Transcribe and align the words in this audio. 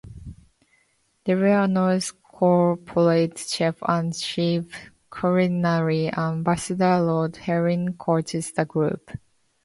Delaware 1.25 1.67
North's 1.67 2.09
corporate 2.11 3.37
chef 3.37 3.75
and 3.83 4.15
chief 4.17 4.91
culinary 5.15 6.11
ambassador 6.11 7.03
Roland 7.05 7.35
Henin 7.35 7.95
coached 7.99 8.55
the 8.55 8.65
group. 8.65 9.11